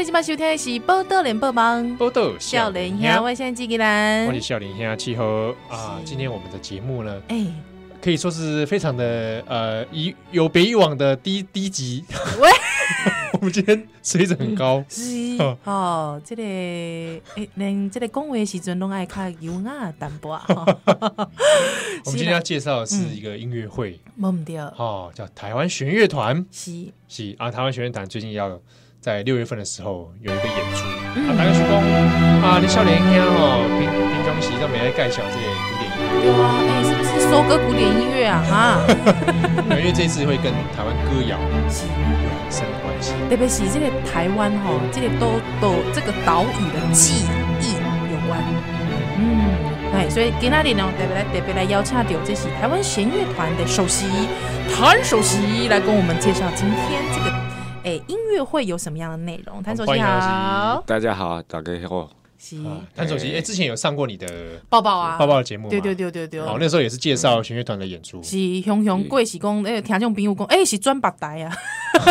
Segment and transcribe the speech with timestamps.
[0.00, 6.00] 你今晚收听的是《报道联播网》，报道少年兄，我现在纪吉兰，我是少年兄气候啊。
[6.06, 7.54] 今天我们的节目呢，哎、欸，
[8.00, 12.02] 可以说是非常的呃，以有别以往的低低级。
[12.40, 12.48] 喂，
[13.38, 15.36] 我们今天水准很高，是。
[15.64, 16.42] 哦，这个
[17.36, 20.46] 哎，连这个讲话时阵拢爱较优雅淡薄啊。
[22.06, 26.86] 我们今天要介绍的是一个音乐会，忘不掉哦，叫台湾弦乐团，是。
[27.06, 28.58] 是啊，台湾弦乐团最近要。
[29.00, 30.84] 在六月份的时候有一个演出，
[31.24, 31.64] 啊，大家说
[32.44, 36.28] 啊，你少年兄哦，平平常时都没来介绍这个古典音乐。
[36.28, 38.44] 有啊，哎，是不是收割古典音乐啊？
[38.44, 38.84] 哈，
[39.72, 41.40] 因为这次会跟台湾歌谣
[41.72, 47.24] 是有很深的关系，特别是这个台湾哈，这个都都这个岛屿的记
[47.64, 47.80] 忆
[48.12, 48.36] 有关。
[49.16, 54.04] 嗯，哎，所以今天呢，特别来特别来邀请到这是台湾弦乐团的首席
[54.68, 57.49] 谭首席来跟我们介绍今天这个。
[57.82, 59.62] 哎，音乐会有什么样的内容？
[59.62, 62.10] 谭首席好，大家好，大家好。
[62.42, 62.56] 是
[62.96, 64.26] 谭首席，哎，之前有上过你的
[64.70, 66.40] 抱抱啊，抱抱的节目，对对对对对。
[66.40, 68.22] 哦，那时候也是介绍弦乐团的演出。
[68.22, 71.54] 是雄雄贵喜公，哎，听众朋友讲，哎，是专八台啊，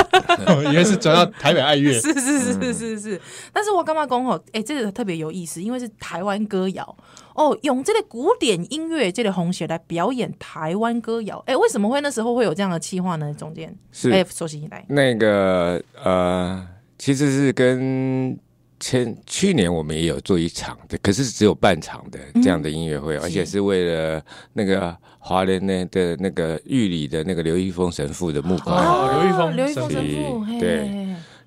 [0.61, 1.93] 原来是转到台北爱乐。
[1.99, 3.21] 是是是是是是。
[3.51, 4.39] 但是我干嘛讲吼？
[4.51, 6.95] 哎，这个特别有意思，因为是台湾歌谣
[7.33, 11.43] 哦，用这个古典音乐这个红鞋来表演台湾歌谣。
[11.47, 13.33] 哎，为什么会那时候会有这样的计划呢？
[13.33, 16.67] 中间是哎，首席来那个呃，
[16.99, 18.37] 其实是跟。
[18.79, 28.75] 前去年我们也有做一场的，可是只有半场的这样的音乐会，嗯，而且是为了那个华联那的那个玉里的那个刘一峰神父的募款。
[28.77, 30.89] 哦，刘一峰，刘一峰神父，对。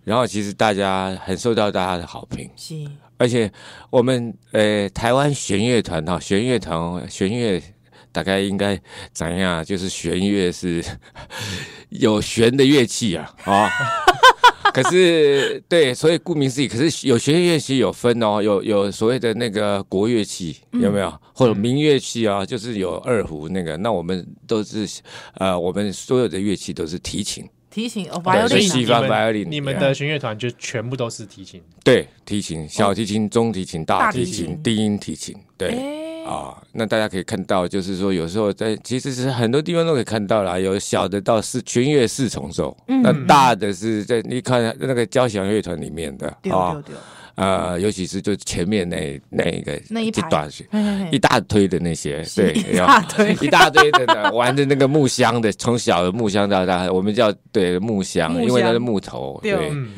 [0.05, 2.75] 然后其实大家很受到大家的好评，是。
[3.19, 3.51] 而且
[3.89, 7.63] 我们呃台湾弦乐团哈，弦乐团弦乐
[8.11, 8.79] 大概应该
[9.13, 9.65] 怎样？
[9.65, 10.85] 就是弦乐是
[11.89, 13.71] 有弦的乐器啊啊。
[14.73, 21.09] 可是，对，所以顾名思义，可是有弦乐器有分哦，有有所谓的那个国乐器有没有？
[21.09, 23.77] 嗯、或者民乐器啊，就是有二胡那个。
[23.77, 24.89] 那我们都是，
[25.35, 36.02] 呃，我们所有的乐器都是提琴，提琴哦，所以西方 violin，你们的弦乐团就全部都是提琴，对，提琴、小提琴、中提琴、大提琴、低音提琴，对。
[36.25, 46.83] 欸啊、哦，那大家可以看到，就是说有时候在其实是很多地方都可以看到啦，有小的到四全乐四重奏，嗯，那大的是在你看那个交响乐团里面的啊，
[47.35, 50.49] 呃，尤其是就前面那那一个那一段
[51.11, 53.33] 一大堆的那些，对，一大堆。
[53.41, 59.53] 一大堆的 玩的那个木箱的，从小的木箱到大，我们叫对木箱，因为它是木头，对。
[59.53, 59.71] 对。
[59.71, 59.93] 嗯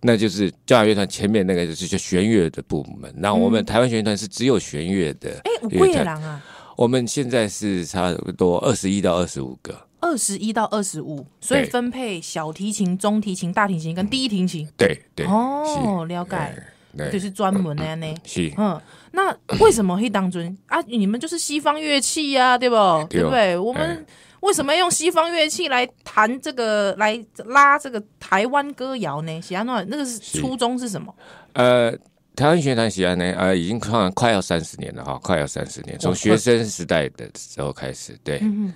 [0.00, 5.30] 那就是交响乐团前面那个就是弦乐的部门，那我们台湾弦乐团是只有弦乐的。
[5.44, 6.42] 哎、嗯，五个人啊？
[6.76, 9.86] 我们现在是差不多二十一到二十五个。
[10.00, 14.68] 二十一到二十五，所以分配小提琴、中提琴、大提琴跟低提琴。
[14.76, 15.26] 对对。
[15.26, 17.10] 哦，了解。
[17.12, 18.14] 就是专门的呢。
[18.24, 18.52] 是。
[18.56, 20.80] 嗯，那为什么会当尊啊？
[20.82, 22.76] 你们就是西方乐器呀、啊，对不？
[23.10, 23.58] 对不对？
[23.58, 24.06] 我们。
[24.40, 29.40] 为什么要用西方乐器来弹这个，来拉这个台湾歌谣呢？
[29.40, 31.14] 喜安诺，那个是初衷是什么？
[31.54, 31.90] 呃，
[32.36, 38.72] 台湾弦乐团喜安呢，呃，已经快快要三十年了哈，快要三十年，从学生时代的时候开始，对，嗯、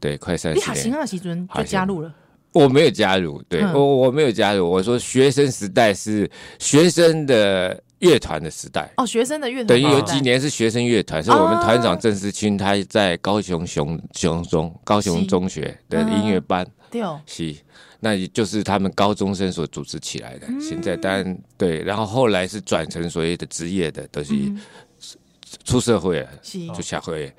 [0.00, 0.64] 对，快三十年。
[0.64, 2.14] 你好，行啊，西尊就加入了。
[2.52, 4.70] 我没有加入，对、嗯、我我没有加入。
[4.70, 7.82] 我说学生时代是学生的。
[8.02, 8.90] 乐团的时代。
[8.96, 17.54] 哦，学生的乐团等于有几年是学生乐团，是我们团长郑思清，他在高雄雄雄中高雄中学的音乐班，对哦，是，
[18.00, 20.46] 那也就是他们高中生所组织起来的。
[20.60, 24.34] 现在当然对，然后后来是转成所谓的职业的，都是
[25.64, 26.28] 出社会了，
[26.74, 27.32] 就下会，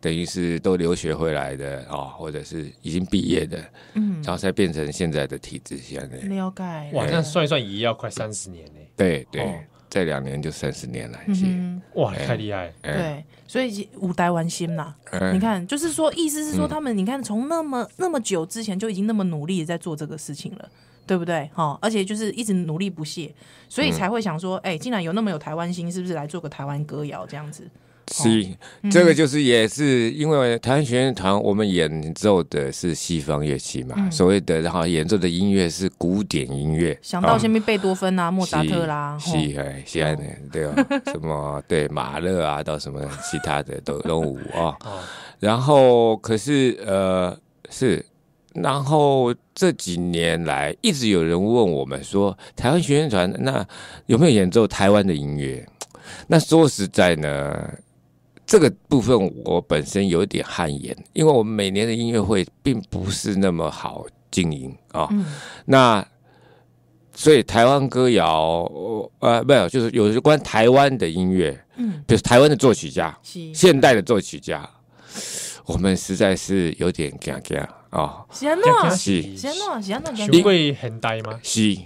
[0.00, 3.58] 等于是都留学回来的啊，或者是已经毕业的，
[3.94, 6.16] 嗯，然后才变成现在的体制现在。
[6.26, 8.80] 了解，哇，那算一算也要快三十年呢。
[8.96, 9.42] 对对。
[9.90, 12.72] 这两年就三十年了，嗯，哇，太厉害！
[12.82, 14.94] 对，所以五台玩心啦。
[15.32, 20.68] 你看，就是说，意思是说，他们你看，从那么那么久之前就已经那么努力在做这个事情了，
[21.06, 21.48] 对不对？
[21.54, 23.34] 哈，而且就是一直努力不懈，
[23.68, 27.66] 所以才会想说，哎，竟然有那么有台湾心，是不是来做个台湾歌谣这样子？
[28.10, 28.46] 是，
[28.90, 40.84] 这个就是也是因为台湾学院团，我们演奏的是西方乐器嘛，嗯、所谓的然后演奏的音乐是古典音乐，想到前面贝多芬啊、莫扎特啦，是哎，现在呢，对吧？
[41.06, 43.00] 什么对马勒啊，到什么
[43.30, 44.76] 其他的都都有啊。
[45.38, 47.36] 然后可是呃
[47.70, 48.04] 是，
[48.54, 53.64] 然后这几年来一直有人问我们说，台湾学院团那
[54.06, 55.66] 有没有演奏台湾的音乐？
[56.26, 57.70] 那说实在呢。
[58.48, 59.14] 这个部分
[59.44, 65.02] 我本身有点汗颜，因为我们每年的音乐会并不是那么好经营啊。
[65.02, 65.26] 哦嗯、
[65.66, 66.04] 那
[67.14, 68.66] 所以台湾歌谣，
[69.18, 74.66] 呃，没有，就是有关台湾的音乐，嗯，就是台湾的作曲家，是现代的作曲家，
[75.66, 78.24] 我们实在是有点尴尬啊。
[78.32, 78.96] 是安怎？
[78.96, 79.82] 是是安怎？
[79.82, 80.32] 是安怎？
[80.32, 81.38] 你会很呆吗？
[81.42, 81.76] 是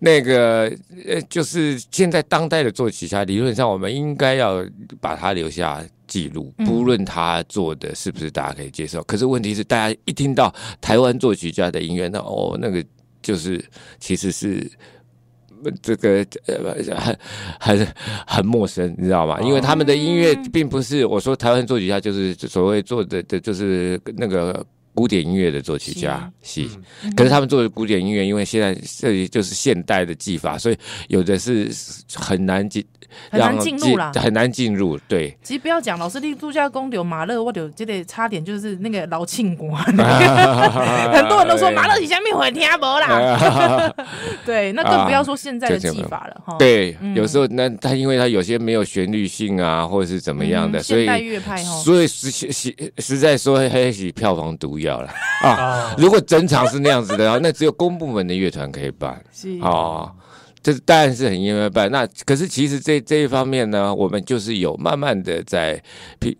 [0.00, 0.64] 那个
[1.06, 4.66] 呃，就是现在当代的作曲家，理论上我们应该要
[5.00, 9.02] 把它留下记录，不论他做的是不是大家可以接受。
[9.04, 12.84] 可是问题是，大家一听到台湾作曲家的音乐，那哦，那个。
[13.22, 13.62] 就是
[13.98, 14.66] 其实是
[15.82, 17.18] 这个呃很
[17.60, 17.86] 很
[18.26, 19.38] 很陌生，你知道吗？
[19.42, 24.64] 因为他们的音乐并不是我说台湾作曲家，就是所谓做的的就是那个
[25.00, 26.68] 古典音乐的作曲家，是。
[27.16, 30.76] 可是他们做的古典音乐，因为现在这里就是现代的技法，所以
[31.08, 31.70] 有的是
[32.14, 32.84] 很难进。
[33.28, 34.96] 很难进入啦，很难进入。
[35.08, 39.96] 对，其实不要讲，老师，你度假宫有马勒，我就这个差点就是那个老庆国， 很
[41.28, 43.92] 多人都说马勒以前没会听不啦。
[44.46, 46.54] 对，那更不要说现在的技法了哈。
[46.56, 55.10] 对，有时候那他因为他有些没有旋律性啊，或者是怎么样的，所以现代乐派所以实实实在说还是票房毒药了
[55.42, 55.94] 啊！
[55.98, 59.22] 如果整场是那样子的，那只有公部门的乐团可以办。
[59.32, 60.12] 是啊。
[60.62, 65.82] 这当然是很应该办，那可是其实这这一方面呢，我们就是有慢慢的在，
[66.20, 66.36] 譬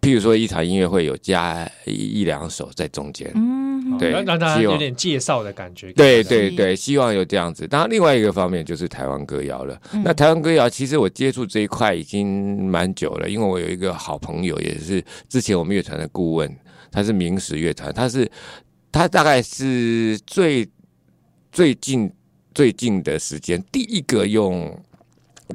[0.00, 7.68] 譬如说一场音乐会有加一一两首在中间，嗯，对，让大家有点介绍的感觉，对对对，希望有这样子。
[7.68, 9.78] 当然，另外一个方面就是台湾歌谣了。
[9.92, 16.50] 嗯、那台湾歌谣其实我接触这一块已经蛮久了，因为我有一个好朋友，也是之前我们乐团的顾问，
[16.90, 18.30] 他是明史乐团，它是
[18.90, 20.68] 它大概是最
[21.50, 22.12] 最近。
[22.54, 24.76] 最近的时间，第一个用，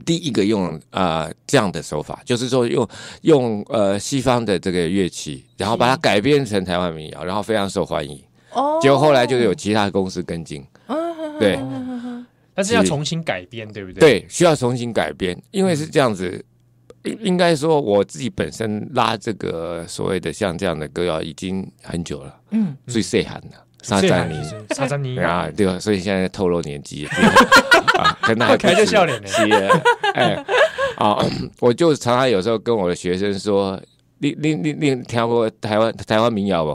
[0.06, 2.88] 第一个用啊、呃、这样的手法，就是说用
[3.24, 8.18] 用呃西方的这个乐器，然后把它改编成台湾民谣，然后非常受欢迎。
[8.54, 10.66] 哦，结果后来就有其他公司跟进。
[11.42, 11.60] 对，
[12.54, 14.00] 但是要重新改编，对不对？
[14.00, 16.42] 对，需要重新改编，因为是这样子，
[17.04, 23.50] 应应该说我自己本身拉这个所谓的像这样的歌谣已经很久了，嗯，最岁寒的。
[23.82, 24.36] 沙赞尼，
[24.74, 25.78] 沙赞尼啊，对吧？
[25.78, 27.06] 所以现在透露年纪，
[28.00, 29.28] 啊，可能还开着笑脸呢。
[30.14, 30.42] 哎，
[30.96, 31.18] 啊，
[31.60, 33.78] 我就常常有时候跟我的学生说，
[34.20, 36.72] 你你你你听过台湾台湾民谣不？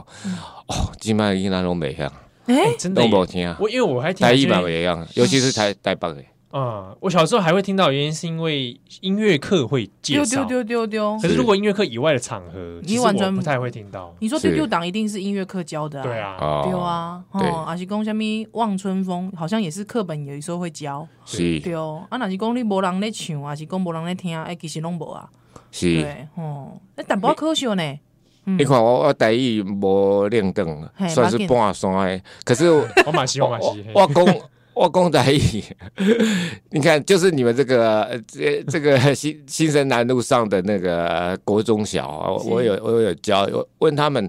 [0.67, 2.13] 哦，基本上已经那种美样，
[2.45, 6.23] 哎，真的，我听啊，我因为我还听台语版一样，尤其是台台北的。
[6.51, 11.19] 嗯，我小时候还会听到，原因是因为音乐课会介绍，丢丢丢丢。
[11.21, 14.11] 可是如果音乐课以外的场合，你完全不太会听到。
[14.19, 16.03] 你说丢丢党一定是音乐课教的，啊？
[16.03, 18.23] 对啊，对啊，哦，阿是讲什么
[18.53, 22.03] 望春风，好像也是课本有时候会教，是，对哦。
[22.09, 25.29] 啊，那是讲你无人咧唱，还是讲无人咧听，哎，其实拢无啊，
[25.71, 26.03] 是，
[26.33, 27.99] 哦，哎，但不可惜呢。
[28.45, 32.71] 你看我我台语无练等，算是半山的，可是
[33.05, 34.35] 我蛮喜欢，我蛮喜欢，我讲。
[34.79, 35.21] 我公仔，
[36.69, 43.45] 你看，就是你们这个这这个 新新生南路上的那个国中小啊，我有我有教，
[43.79, 44.25] 问他们，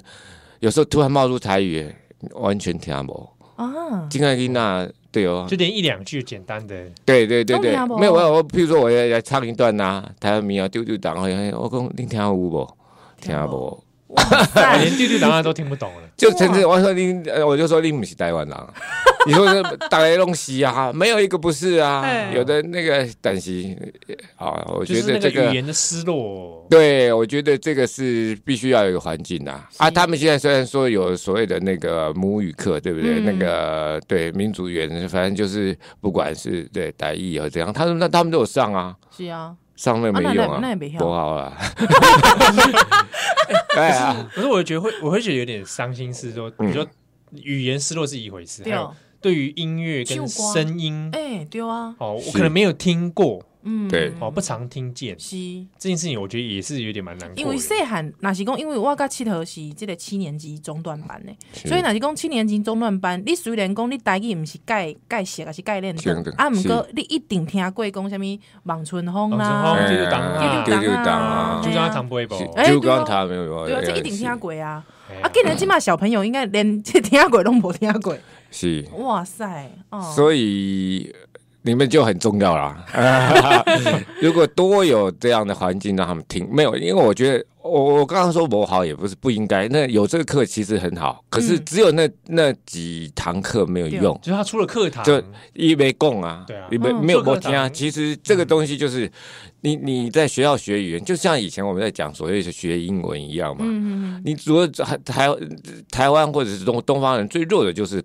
[0.58, 1.86] 有时候突然冒出台语，
[2.32, 4.08] 完全听不啊。
[4.10, 11.28] 金爱丽娜，对哦，就连一两句简单的，对对对对，没有我我，譬如说我要来唱一段呐，台湾民谣丢丢档，我
[11.70, 12.68] 讲你听有无？
[13.20, 13.84] 听不？
[14.82, 18.56] 连丢丢档案都听不懂了，就甚至我说你，我就说你不是台湾人。
[19.26, 23.76] 你说是大雷弄西啊，没有一个不是啊，有的那个但是
[24.36, 29.68] 啊，我觉得这个语言的失落，对，我觉得这个是必须要有一个环境啊。
[29.76, 33.20] 啊，他们现在虽然说有所谓的那个母语课，对不对？
[33.20, 40.62] 那个对民族语言，反正就是不管是对台语和怎样，他们那他们都有上啊，是啊，上了没用啊，
[40.98, 41.52] 多好啊。
[43.74, 46.86] 对啊，可是我觉得会，我会觉得有点伤心，是说，你说
[47.34, 48.94] 语言失落是一回事，还有。
[49.20, 55.36] 对于音乐跟声音，哎，对啊，哦，我可能没有听过，嗯，对，哦，不常听见，是。
[55.78, 57.36] 这件事情，我觉得也是有点蛮难过。
[57.36, 61.32] 因为细汉那是讲，因为我甲七头是这个七年级中段班的，
[61.68, 68.24] 所以那是讲七年级中段班，你虽然讲你台语不是概概写，还是盖练的，啊，不过你一定听过讲什么
[68.64, 74.84] 望春风啦，丢丢档啊，丢丢档啊，就刚刚不会播，就刚刚他没有，对啊，这一定听过啊，
[75.22, 78.16] 啊，既然起码小朋友应该连听过都没听过。
[78.52, 81.14] 是，哇塞，哦，所以
[81.62, 82.84] 你们就很重要啦。
[84.20, 89.68] 如果多有这样的环境让他们听，没有，因为我觉得我我刚刚说不好也不是不应该。
[89.68, 97.68] 那有这个课其实很好，可是只有那那几堂课没有用，就是他出了课堂就一没供啊，对啊，你们没有过听啊。
[97.68, 99.10] 其实这个东西就是
[99.60, 103.64] 你你在学校学语言，就像以前我们在讲所谓的学英文一样嘛。
[104.24, 105.28] 你如果台台
[105.90, 108.02] 台湾或者是东东方人最弱的就是。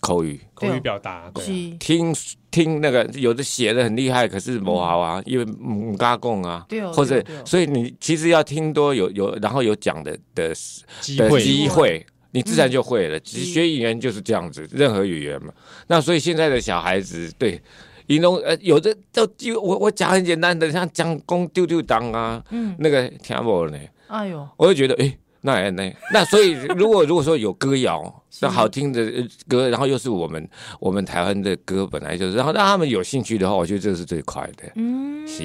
[0.00, 1.44] 口语，口语表达，对，
[1.78, 2.14] 听
[2.50, 10.54] 听那个有的写的很厉害，可是不好啊，因为母嘎贡啊，或者所以你其实要听多有有，然后有讲的的
[11.00, 13.18] 机会，机会，你自然就会了。
[13.20, 15.52] 其实学语言就是这样子，任何语言嘛。
[15.86, 17.60] 那所以现在的小孩子对。
[18.08, 23.78] 形容呃，有的就就我我讲很简单的，像讲公丢丢当啊，嗯，那个听不呢？
[24.08, 29.04] 哎呦，我就觉得哎，那那那所以如 果如果说有歌谣，那好听的
[29.46, 30.48] 歌，然后又是我们
[30.80, 34.70] 我们台湾的歌，本来就是，然后让他们有兴趣的话，我觉得这是最快的。
[34.76, 35.42] 嗯，是，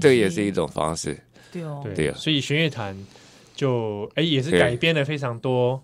[0.00, 1.18] 这也是一种方式。
[1.50, 2.96] 对哦，对哦，所以弦乐团
[3.56, 5.82] 就哎也是改编了非常多。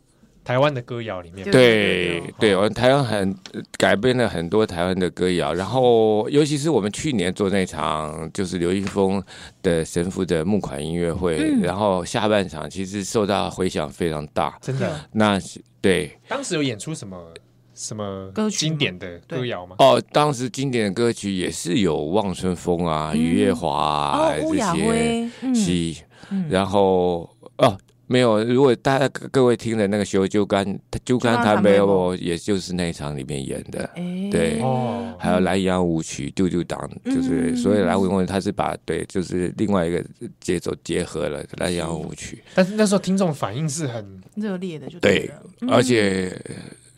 [0.49, 3.37] 台湾的歌谣里面，对对，我们台湾很
[3.77, 9.23] 改编了很多台湾的歌谣，然后尤其是我们去年做那场就是刘一峰
[9.63, 14.99] 的神父的募款音乐会，嗯、然后下半场其实受到回响非常大，真的。
[15.13, 15.39] 那
[15.83, 17.23] 对，当时有演出什么
[17.75, 19.77] 什么经典的歌谣吗？
[19.81, 26.03] 哦，当时经典的歌曲也是有《望春风》啊，嗯《雨夜花》啊这些，是，
[26.49, 27.29] 然后
[27.59, 27.77] 哦。
[28.09, 30.65] 没有，如果大家各位听的那个《修就干》，
[31.05, 40.03] 就干他没有，也就是那一场里面演的，欸、对，哦、还有《兰阳舞曲》，丢丢党，就是、嗯、所以来问问他是把对，就是另外一个
[40.41, 46.35] 节奏结合了《兰阳舞曲》，但是那时候听众反应是很热烈的，就对，对，而且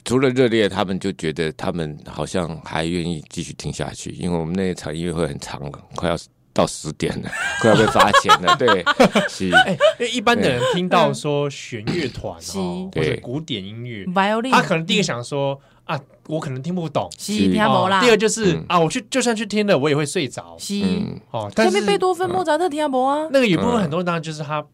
[0.05, 6.17] 除了热烈，他们就觉得他们好像还愿意继续听下去，因为我们那一场音乐会很长了，快要。
[6.53, 7.31] 到十点了，
[7.61, 8.57] 快要被罚钱了。
[8.57, 8.85] 对，
[9.29, 9.51] 是。
[9.67, 14.05] 哎，因为一般的人听到说弦乐团哦，或者古典音乐，
[14.51, 18.01] 他可能第一个想说啊，我可能听不懂，是听不啦。
[18.01, 20.57] 第二就是啊，我去就算去听了，我也会睡着。
[20.59, 20.83] 是
[21.31, 23.29] 哦，但是贝多芬、莫扎特听不啊？
[23.31, 24.65] 那个也不分很多当然就是他。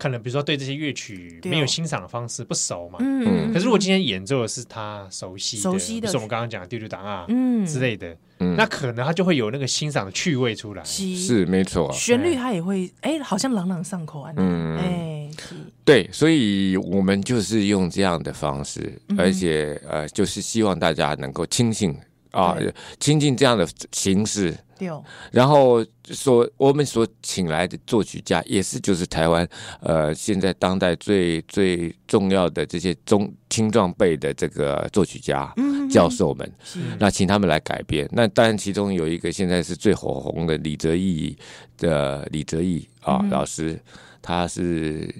[0.00, 7.66] 可能比如说对这些乐曲没有欣赏的方式不熟嘛，嗯，可是如果今天演奏的是他熟悉的，熟悉的，是我们刚刚讲的丢丢档啊，嗯。
[7.66, 11.44] 之类的，嗯，那可能他就会有那个欣赏的趣味出来，是。
[11.44, 15.30] 没错，旋律他也会哎，好像朗朗上口啊，嗯，哎，
[15.84, 21.94] 对，所以我们就是用这样的方式，而且呃，就是希望大家能够亲近
[22.30, 22.56] 啊，
[22.98, 24.56] 亲近这样的形式。
[25.30, 29.46] 然后所我们所请来的作曲家也是就是台湾
[29.80, 35.52] 呃现在当代最最重要的这些中青壮辈的这个作曲家
[35.90, 36.52] 教授们，
[36.98, 38.08] 那请他们来改编。
[38.12, 41.36] 那当然其中有一个现在是最火红的李泽毅
[41.76, 43.80] 的李泽毅啊老师，
[44.22, 45.12] 他是。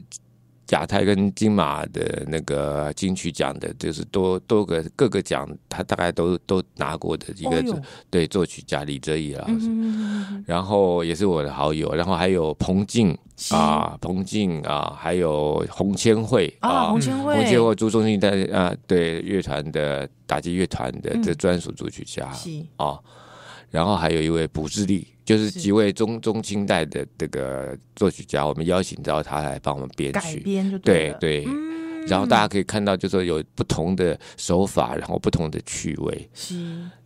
[0.70, 13.16] 亚太跟金马的那个金曲奖的，就是多多个各个奖，他大概都都拿过的一个、哦、对作曲家李泽毅老师，嗯、然后也是我的好友，然后还有彭静
[13.50, 22.98] 啊，彭静啊，还有洪千惠啊，洪千惠，洪千惠朱宗庆的啊，对乐团的打击乐团的这专属作曲家、嗯、啊，
[23.70, 25.06] 然后还有一位卜智力。
[25.22, 31.46] 就是几位中中清代的这个作曲家，我们邀请到他来帮我们编曲，改编就对对，
[32.08, 36.56] 然后大家可以看到，就是说有不同的手法，然后不同的趣味，是。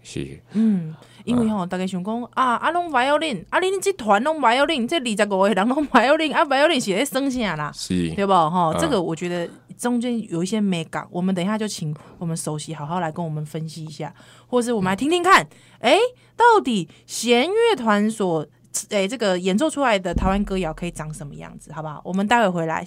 [0.06, 0.94] 是，嗯，
[1.24, 7.72] 因为吼，大家想讲啊，啊拢 violin，啊恁这团拢 violin，这二十五个人拢 violin，啊 violin 是在生啥啦？
[7.74, 8.32] 是，对不？
[8.32, 8.74] 哈？
[8.78, 14.14] 这个我觉得中间有一些美感，我们等一下就请我们首席好好来跟我们分析一下，
[14.46, 15.46] 或是我们来听听看，
[15.80, 15.98] 哎。
[16.36, 18.44] 到底弦乐团所
[18.88, 21.72] 诶、这个演奏出来的台湾歌谣可以长什么样子？
[21.72, 22.02] 好不好？
[22.04, 22.84] 我们待会回来。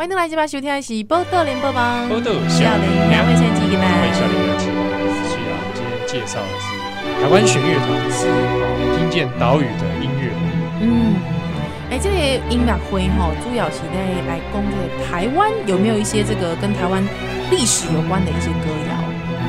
[0.00, 4.72] 欢迎来这边收听的是《波豆联播网》，宝岛小林两位先进来，欢迎小林有请。
[5.28, 6.72] 是啊，今天介绍的是
[7.20, 10.32] 台湾弦乐团，是哦，听见岛屿的音乐。
[10.80, 11.20] 嗯，
[11.90, 12.16] 哎，这个
[12.48, 17.04] 音乐会哈，主要是在来讲这个台湾有没有一些这个跟台湾
[17.50, 18.89] 历史有关的一些歌谣。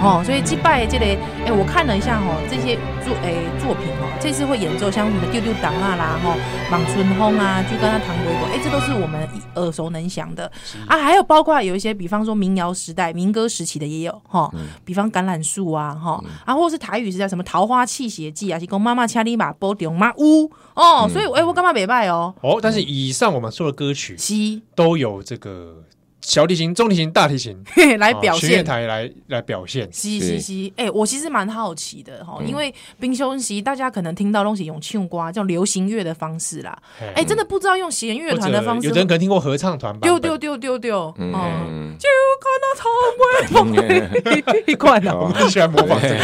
[0.01, 1.15] 哦，所以祭拜这类，
[1.45, 6.35] 哎，我看了一下哈，这些作哎作品哦，这次会演奏像什么丢丢挡啊啦，哈，
[6.71, 10.51] 望春风啊，就跟他唐国国，哎，这都是我们耳熟能详的。
[10.87, 14.51] 啊，还有包括有一些，比方说民谣时代、民歌时期的也有哈，
[14.83, 22.33] 比方橄榄树啊，哈，啊，或者是台语时代什么桃花泣血记啊，是讲妈妈掐你马波丢妈呜哦，所以哎，我干嘛没拜哦？
[22.41, 24.17] 哦，但是以上我们说的歌曲，
[24.73, 25.83] 都有这个。
[26.21, 27.57] 小提琴、中提琴、大提琴
[27.99, 29.89] 来表现，弦乐台来来表现。
[29.91, 36.77] 嘻嘻嘻，哎，我其实蛮好奇的哈，因为冰休息，大家可能听到东西用唱歌，这种流行乐的方式啦。
[37.15, 38.87] 哎，真的不知道用弦乐团的方式。
[38.87, 39.99] 有人可能听过合唱团吧？
[40.01, 42.07] 丢丢丢丢丢，嗯，就
[42.39, 42.67] 看到
[43.47, 46.15] 草莓一块的，我们喜欢模仿这个。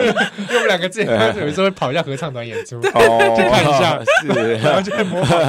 [0.00, 0.14] 因为
[0.48, 5.40] 我们两个之前开始有时候会跑一下合唱团演出，去看一下，是，然后就会模仿。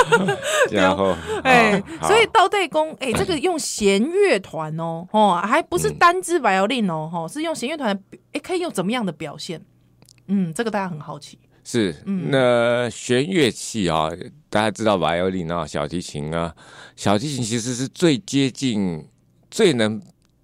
[0.72, 1.14] 然后，
[1.44, 2.96] 哎，所以到对公。
[3.02, 8.00] 哎、欸，这个用弦乐团哦，哦，还不是单支 violin 哦，哦，是用弦乐团，
[8.32, 9.60] 哎，可以用怎么样的表现？
[10.28, 11.36] 嗯，这个大家很好奇。
[11.64, 14.08] 是，嗯、那弦乐器啊，
[14.48, 16.54] 大家知道 violin 啊，小提琴啊，
[16.94, 19.04] 小提琴其实是最接近、
[19.50, 20.00] 最能，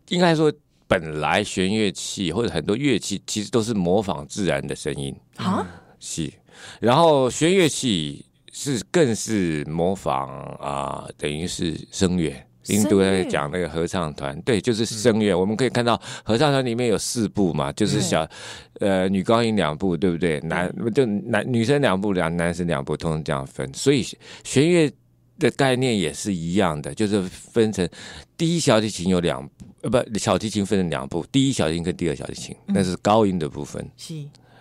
[0.08, 0.52] 应该说，
[0.88, 5.64] 本来弦乐器或者很多乐器其实都是模仿自然的声音啊，
[6.00, 6.32] 是，
[6.80, 10.28] 然后弦乐器是更是模仿
[10.60, 12.44] 啊，等于是声乐。
[12.68, 15.32] 印度在讲那个合唱团，对，就是声乐。
[15.32, 18.22] 嗯、我们可以看到合唱团里面有四部嘛，就是小，
[18.80, 20.40] 嗯、呃，女高音两部，对不对？
[20.40, 23.68] 男就男女生两部，两男生两部，通常这样分。
[23.74, 24.06] 所以
[24.44, 24.90] 弦乐
[25.38, 27.88] 的概念也是一样的，就是分成
[28.36, 29.48] 第一小提琴有两，
[29.82, 33.84] 呃，不，小提琴分成两部，第一小提琴跟第二小提琴，那是高音的部分。
[33.96, 34.14] 是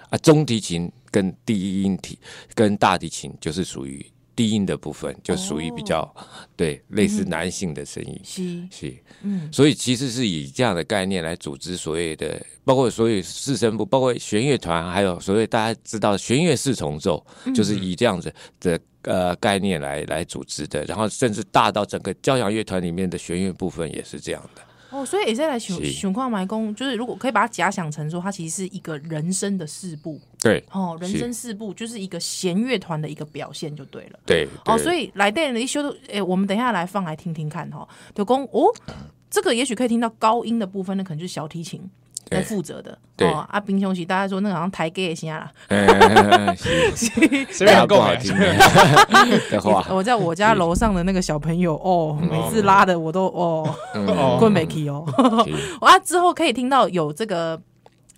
[0.10, 2.18] 啊，中提琴跟第一音提
[2.54, 4.06] 跟大提琴就是属于。
[4.38, 6.24] 低音的部分就属于比较、哦、
[6.56, 8.68] 对类似男性的声音，是。
[8.70, 24.62] 是，嗯，所以其实是以这样的概念来组织所谓的，包括所有四声部，包括弦乐团，还有所谓大家知道弦乐四重奏，嗯、就是以这样子的呃概念来来组织的，然后甚至大到整个交响乐团里面的弦乐部分也是这样的。
[24.90, 38.74] 哦，所以也是来想想看埋工，就是如果可以把它假想成说，它其实是一个人声的四部，对，哦，人生四部就是一个弦乐团的一个表现就对了，对，哦，所以来电的一修，哎，我们等一下来放来听听看哈，就公哦，
[39.30, 41.82] 这个也许可以听到高音的部分，那可能就是小提琴。
[42.30, 42.92] 来负责的。
[43.20, 45.50] 哦，啊，平常时大家说那个好像台阶声啦，
[47.50, 53.74] 谁要够好听的话， 我在我家楼上的那个小朋友哦，每次拉的我都哦，
[54.38, 55.06] 困没起哦，
[55.80, 57.58] 啊，之后可以听到有这个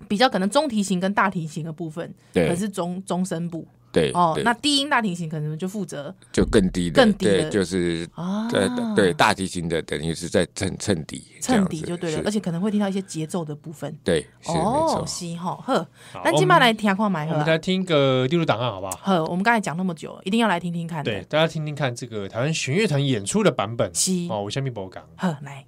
[0.07, 3.67] 比较可能中提琴跟大提琴的部分，可是中中声部。
[3.91, 8.07] 对哦，那低音大提琴可能就负责就更低的，更低的，就是
[8.47, 13.91] 对对大提琴的等于是在衬衬底，衬底就对了，而且可能会听到一些节奏的部分。
[14.03, 15.87] 对，哦，是哈呵，
[16.23, 18.95] 那今麦来听看买，我们来听个第六档案好不好？
[19.01, 21.03] 呵，我们刚才讲那么久，一定要来听听看。
[21.03, 23.89] 对，大家听听看这个台湾弦乐团演出的版本。
[23.95, 25.03] 是哦，我下面播讲。
[25.17, 25.65] 呵，来。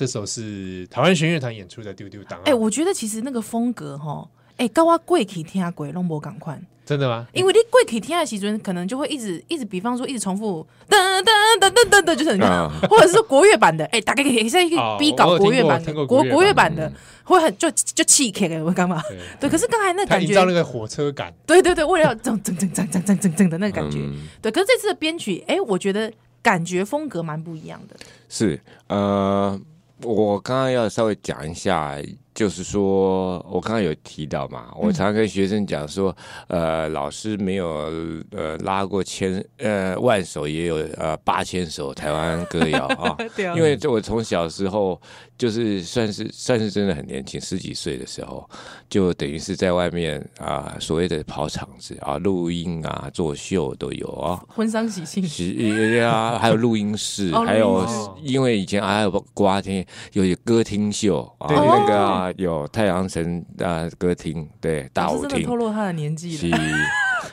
[0.00, 2.44] 这首是台湾弦乐团演出的《丢丢档案》。
[2.48, 6.58] 哎，我觉得其实那个风格哈，哎，跟我过去听下鬼弄波赶快。
[6.86, 7.26] 真的吗？
[7.34, 11.24] 因为你过去听的时阵，可能就会一直一直，比方说一直重复噔噔
[11.60, 12.40] 噔噔噔噔，就是很，
[12.88, 16.90] 或者是说国乐版的，哎，大概可以现在逼搞国乐版的国国乐版的，
[17.22, 19.02] 会很就就气开的，我干嘛？
[19.38, 21.30] 对，可是刚才那感觉，营造那个火车感。
[21.44, 23.98] 对对对，为了要这种铮铮铮铮铮铮铮的那个感觉。
[24.40, 26.10] 对，可是这次的编曲，哎，我觉得
[26.42, 27.94] 感觉风格蛮不一样的。
[28.30, 29.60] 是，呃。
[30.02, 31.96] 我刚刚要稍微讲一下，
[32.40, 36.16] 就是说我刚刚有提到嘛，我常跟学生讲说，
[36.48, 37.68] 呃，老师没有
[38.30, 43.14] 呃拉过千呃万首，也有呃八千首台湾歌谣 啊，
[43.54, 44.98] 因为这我从小时候。
[45.40, 48.46] 就是算是算是真的很年轻，十几岁的时候，
[48.90, 57.88] 就等于是在外面啊，所谓的跑场子啊，录音啊，做秀都有啊，婚丧喜庆，喜啊，还有录音室，还有
[58.22, 66.58] 因为以前还有瓜天有歌厅秀啊，那个啊有太阳神啊歌厅，对大舞厅，透露他的年纪了，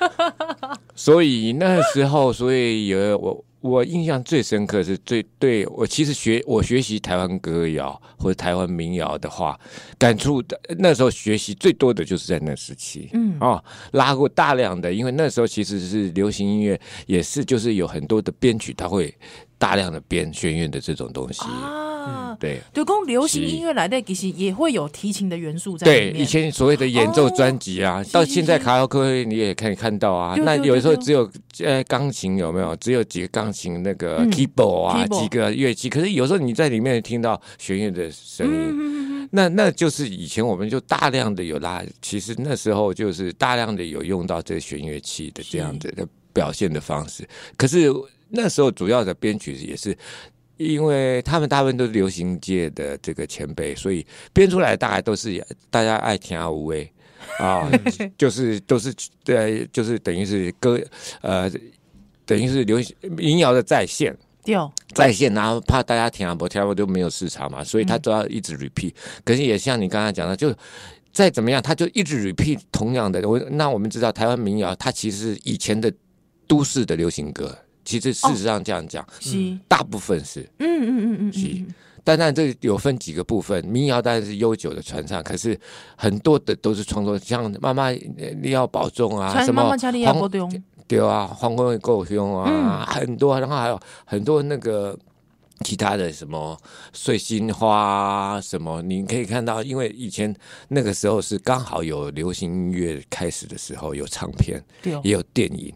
[0.96, 3.44] 所以那时候，所以有我。
[3.60, 9.60] 我印象最深刻是最对我其实学我学习台湾歌谣或者台湾民谣的话，
[9.98, 13.36] 感触的那时候学习最多的就是在那时期，嗯。
[13.42, 13.62] 哦，
[13.94, 19.14] 拉过大量的，因为那时候其实是流行音乐，也是就是有很多的编曲，他会
[19.58, 21.42] 大量的编弦乐的这种东西。
[21.42, 21.97] 啊
[22.40, 25.86] 对，就讲流行音乐来的，其实也会有提琴的元素在。
[25.86, 30.36] 对，以前所谓的演奏专辑啊，到现在卡拉 OK 你也可以看到啊。
[30.38, 31.28] 那有时候只有
[31.64, 32.76] 呃钢琴有没有？
[32.76, 35.90] 只有几个钢琴那个 keyboard 啊，几个乐器。
[35.90, 41.84] 可是有时候你在里面听到弦乐的声音，那那就是以前我们就大量的有拉。
[42.04, 47.28] 其实那时候就是大量的有用到这个弦乐器的这样子的表现的方式。
[47.58, 47.92] 可是
[48.30, 49.98] 那时候主要的编曲也是。
[50.58, 56.92] 因为他们大部分都是流行界的这个前辈，所以编出来大概都是大家爱听啊无畏
[57.40, 57.70] 啊，
[58.18, 58.94] 就是都是
[59.24, 60.80] 对，就是等于是歌
[61.22, 61.50] 呃，
[62.26, 64.16] 等于是流行民谣的再现，
[64.94, 68.94] 再现，然后怕大家听啊不听啊就没有市场嘛，所以他都要一直 repeat。
[69.24, 70.54] 可是也像你刚才讲的，就
[71.12, 73.28] 再怎么样，他就一直 repeat 同样的。
[73.28, 75.92] 我那我们知道台湾民谣，它其实以前的
[76.48, 77.58] 都市的流行歌。
[77.88, 79.58] 其实事实上这样讲，是。
[79.66, 81.66] 大部分是，嗯嗯嗯嗯，是，
[82.04, 85.58] 但但这有分几个部分，民谣当然是悠久的传唱，可是
[85.96, 89.78] 很多的都是创作，像妈妈你要保重啊，什么黄
[90.86, 94.98] 对啊，黄昏会够凶啊，很多，然后还有很多那个
[95.64, 96.58] 其他的什么
[96.92, 100.36] 碎心花什么，你可以看到，因为以前
[100.68, 104.62] 那个时候是刚好有流行音乐开始的时候，有唱片，
[105.04, 105.74] 也有电影。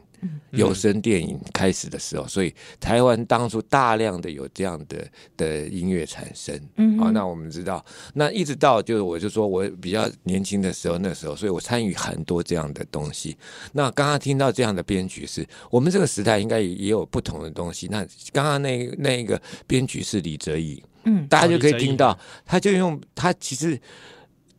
[0.51, 6.60] 有声电影开始的时候，所以台湾当初大量的有这样的的音乐产生。
[6.75, 13.36] 嗯，好，那我们知道，那一直到就是我就说我比较年轻的时候，那时候，所以我参与很多这样的东西。
[13.73, 17.88] 那刚刚听到这样的编曲是，我们这个时代应该也也有不同的东西。
[17.89, 23.79] 那刚刚那那一个编曲是李泽颖，嗯，大家就可以听到，他就用他其实。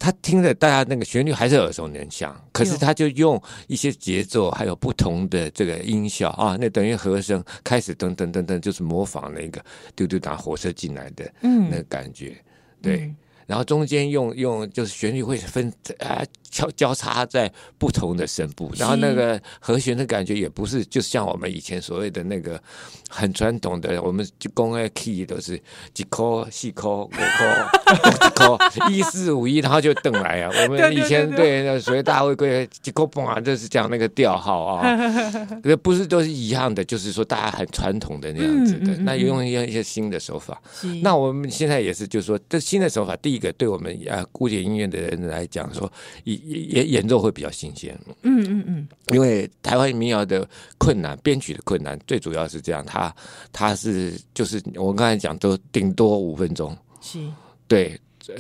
[0.03, 12.97] 他听着，大家那个旋律还是耳熟能详，可是他就用一些节奏，还有不同的这个音效啊，那等于和声开始等等等等，就是模仿那个丢丢打火车进来的那个感觉，嗯、对。
[13.03, 13.17] 嗯。
[13.45, 22.63] 然后中间用用就是旋律会分啊交交叉在不同的声部，然后那个和弦的感觉也不是就像我们以前所谓的那个
[23.09, 25.61] 很传统的，我们就公的 key 都是
[25.93, 30.51] 几颗细颗五颗 几颗一四五一，然后就等来啊。
[30.65, 34.97] 我们以前对那所谓大会规几颗嘣啊，就是讲那个调号啊，
[35.83, 38.97] 不是都是一样的，就是说大家很传统的那样子的。
[39.03, 40.61] 那用一些新的手法，
[41.03, 43.43] 那我们现在也是，就是说这新的手法，第一。
[43.43, 47.99] 个对我们啊古典音乐的人来讲，说以演演奏会比较新鲜。
[48.23, 53.15] 嗯嗯嗯，因为台湾民谣的困难，编曲的困难，最主要是这样，它
[53.53, 57.19] 它是就是我刚才讲，都顶多五分钟，是，
[57.67, 57.99] 对，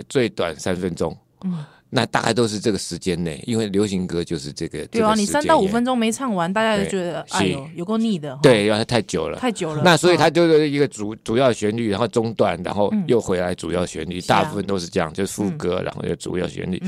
[0.09, 1.17] 最短三分钟。
[1.45, 1.65] 嗯。
[1.95, 4.87] 那大概都是这个时间内，因为流行歌就是这个。
[4.87, 8.38] 对啊，你三到五分钟没唱完，大家就觉得哎呦，有够腻的。
[8.43, 9.38] 对，因为它太久了。
[9.38, 9.83] 太久了。
[9.85, 16.83] 那所以它就是一个主主要旋律，然后中断，然后又回来主要旋律，大部分都是这样，就是副歌，然后又主要旋律。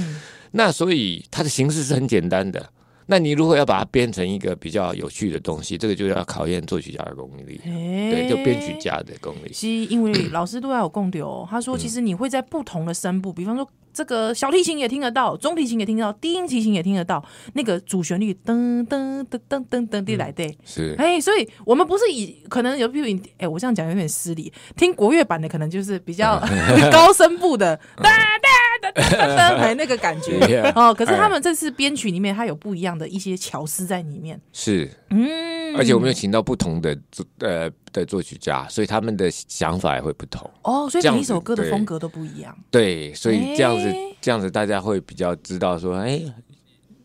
[0.54, 2.70] 那所以它的形式是很简单的。
[3.06, 9.52] 那你如果要把它编成一个比较有趣的东西，这个就要考验作曲家的功力，对，就编曲家的功力。
[9.52, 13.68] 是因为老师都要有共流，他说其实你会在不同的声部，比方说。
[13.96, 17.24] 这个小提琴也听得到，中提琴也听得到，低音提琴也听得到。
[17.52, 23.06] 那个主旋律噔噔噔噔噔噔的来的，是哎，所以我们不是以可能有比如
[23.38, 24.52] 哎，我这样讲有点失礼。
[24.74, 26.42] 听国乐版的可能就是比较
[26.90, 28.48] 高声部的哒哒，
[28.94, 30.92] 哎，那个感觉哦。
[30.92, 34.40] 可是他们这次编曲里面，它有不一样的一些巧思在里面。
[34.52, 36.98] 是，嗯，而且我们有请到不同的
[37.38, 40.50] 呃的作曲家，所以他们的想法也会不同。
[40.62, 42.56] 哦，所以每一首歌的风格都不一样。
[42.70, 43.94] 对，所以这样子。
[44.24, 46.18] 这样子大家会比较知道说，哎，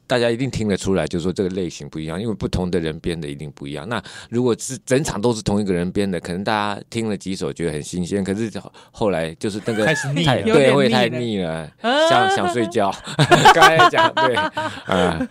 [0.10, 3.88] 大家一定听得出来，就是说这个类型不一样，因为不同的人编的一定不一样。
[3.88, 8.52] 那如果是整场都是同一个人编的，可能大家听了几首觉得很新鲜，可是
[8.90, 11.72] 后来就是那个开始腻了，对，会太腻了，
[12.10, 12.92] 想想睡觉。
[13.54, 15.28] 刚才讲对，啊，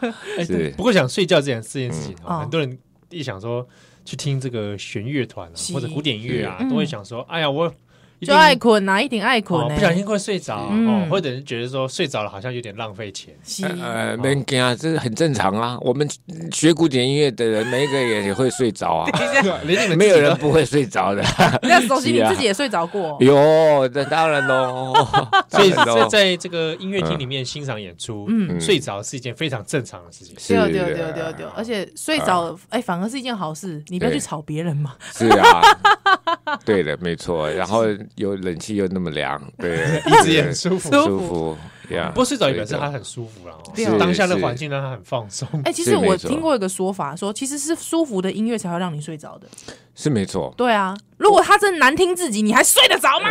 [0.47, 0.73] 是。
[0.77, 2.79] 不过想睡觉这件这件事情，很多人
[3.11, 3.67] 一想说
[4.05, 7.75] 去听这个弦乐团或者古典音乐啊，都会想说，哎呀，我。
[8.27, 13.35] 就爱困呐，一定爱困，不小心会睡着哦，或者是觉得说睡着了好像有点浪费钱。
[13.81, 15.79] 呃，没惊啊，这是很正常啊。
[15.81, 16.09] 我们
[16.53, 19.11] 学古典音乐的人，每一个也也会睡着啊，
[19.97, 21.23] 没有人不会睡着的。
[21.63, 23.17] 那首席你 自己也睡着过？
[23.21, 24.95] 有，这当然喽。
[25.49, 30.35] 所以在在这个音乐厅里面欣赏演出，嗯，睡着是一件非常正常的事情。
[30.49, 34.95] 对对对对对，而且睡着哎，反而是一件好事，你不要去吵别人嘛。
[35.13, 35.61] 是啊，
[36.65, 37.51] 对的，没错。
[37.51, 37.85] 然后。
[38.17, 41.57] 有冷气又那么凉， 对，一直也很舒服，舒服。
[41.89, 43.57] 不过睡着也表示他很舒服了，
[43.99, 45.49] 当下的环境让他很放松。
[45.65, 49.47] 哎，其实我听过一个说法，说其实是舒服的音乐才会让你睡着的，
[49.95, 50.53] 是没错。
[50.57, 53.31] 对啊，如果他真难听自己，你还睡得着吗？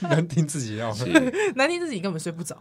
[0.08, 0.94] 难听自己要，
[1.54, 2.56] 难听自己根本睡不着。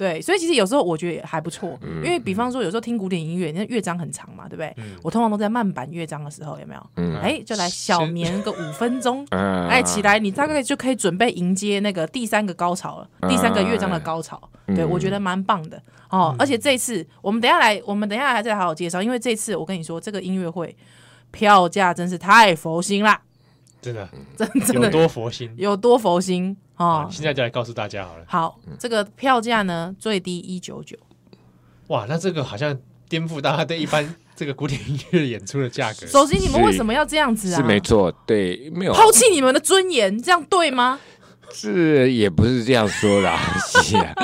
[0.00, 4.74] 对，所以其实有时候我觉得也还不错，因为比方说有时候听古典音乐，那乐章很长嘛，对不对？
[5.02, 7.18] 我通常都在慢板乐章的时候，有没有？
[7.20, 9.26] 哎，就来小眠个五分钟，
[9.68, 14.40] 哎，起来你大概就可以准备迎接那个第三个高潮了，第三个乐章的高潮。
[14.68, 16.34] 对，我觉得蛮棒的哦。
[16.38, 20.74] 而且这次我们等下来，我们等下还再好好介绍，因为这次我跟你说，这个音乐会
[21.30, 23.20] 票价真是太佛心啦，
[23.80, 26.56] 真的，真真的有多佛心，有多佛心。
[26.76, 28.24] 哦，现在就来告诉大家好了。
[28.26, 30.96] 好，这个票价呢，最低一九九。
[31.88, 36.06] 哇，那这个好像颠覆大家对一般这个古典音乐演出的价格。
[36.06, 37.56] 首先，你们为什么要这样子啊？
[37.56, 40.98] 是没错，对，没有抛弃你们的尊严，这样对吗？
[41.52, 43.36] 是，也不是这样说的，
[43.82, 44.14] 是啊，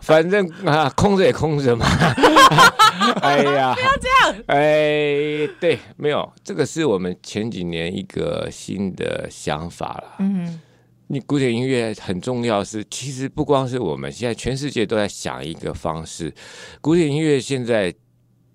[0.00, 1.86] 反正啊，空着也空着嘛。
[3.22, 4.44] 哎呀，不要这样。
[4.46, 10.14] 哎，对，没有，这个是我们前几年一个新的想法了。
[10.20, 10.60] 嗯。
[11.08, 16.34] 你古典音乐很重要，是其实不光是我们，现在全世界都在想一个方式，
[16.80, 17.94] 古典音乐现在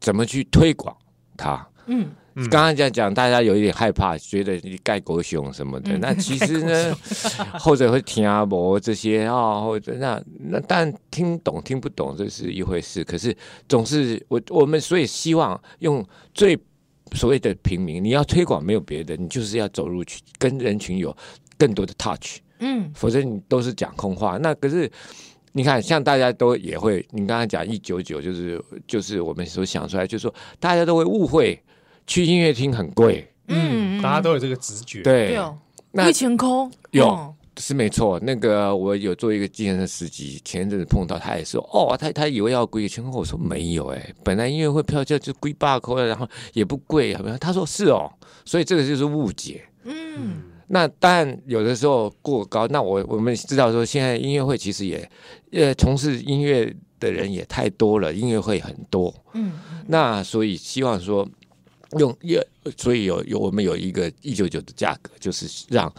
[0.02, 0.94] 怎么去推广
[1.38, 1.66] 它？
[1.86, 5.94] 嗯，刚刚这样讲，大家有一点害怕，觉得你盖狗熊什么的。
[5.94, 6.98] 嗯、那其实呢，
[7.60, 13.04] 或者会听阿伯这些啊、哦，或者那那但听懂听不懂这是一回事。
[13.04, 13.36] 可是
[13.68, 16.58] 总是我我们所以希望用最
[17.14, 21.16] 所谓的平民，你要推广没有别的，你就是要走入去跟人群有。
[21.58, 24.40] 更多的 touch，嗯，否则你都是讲空话。
[24.40, 24.92] 那可是
[25.52, 31.62] 你看，像大家都也会，你刚才讲一九九，就是就是我们所想出来，就是说大家都会误会
[32.12, 35.40] 去音乐厅很贵，嗯，大家都有这个直觉，对，
[35.94, 38.20] 那一千空有是没错。
[38.20, 47.14] 那个我有做一个计程车司机，前一阵子碰到他也说，哦，他他以为要贵一千块，我说没有，哎，本来音乐会票价就贵八块，然后也不贵？
[47.40, 48.12] 他说是哦，
[48.44, 50.44] 所以这个就是误解，嗯。
[50.68, 55.10] 那当然有的时候过高，那我我们知道说，现在音乐会其实也，
[55.54, 59.54] 呃，从事音乐的人也太多了，音乐会很多，嗯，
[59.88, 61.26] 那所以希望说
[61.98, 62.16] 用，
[62.78, 65.92] 所以有有我们有一个一九九的价格，就是让。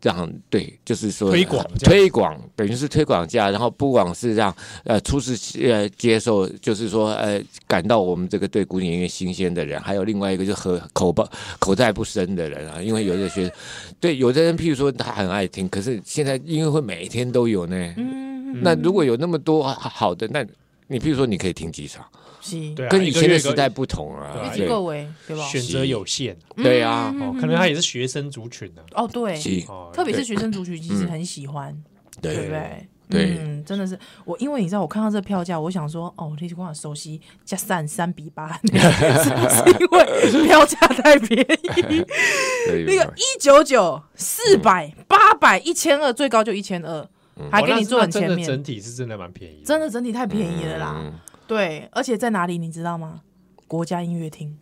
[0.00, 5.34] 这样对，就是说推广推广等于是推广价，然后不光是让呃初次
[5.66, 11.26] 呃接受，就是说呃感到我们这个对古典音乐新鲜的人，还有另外一个就是和口不
[11.58, 13.50] 口袋不深的人啊，因为有的学
[13.98, 20.44] 对有的人，譬如说他很爱听，可是现在音乐会每天都有呢，嗯，那如果有那么多好的，那
[20.86, 22.04] 你比如说，你可以听几场，
[22.40, 25.36] 是，跟以前的时代不同啊，对，各位对。
[25.36, 25.42] 吧？
[25.44, 28.82] 选择有限，对啊，可能他也是学生族群呢。
[28.92, 29.40] 哦，对，
[29.92, 31.74] 特别是学生族群，其实很喜欢，
[32.20, 32.88] 对不对？
[33.06, 33.98] 对，嗯，真的是。
[34.24, 38.72] 我，因为你知道，我看到这票价，我想说，哦，你光熟悉加三三比八，是
[39.78, 42.04] 因为票价太便宜。
[42.86, 47.06] 那个一九九、四百、八百、一千二，最高就一千二，
[47.50, 48.46] 还给你坐很前面。
[48.46, 51.12] 整体是真的蛮便宜，真的整体太便宜了啦。
[51.46, 53.20] 对，而且在哪里你知道吗？
[53.66, 54.56] 国家音乐厅。